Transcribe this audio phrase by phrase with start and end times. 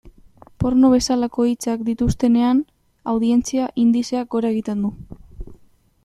[0.61, 2.63] Porno bezalako hitzak dituztenean,
[3.13, 4.91] audientzia indizeak gora egiten du.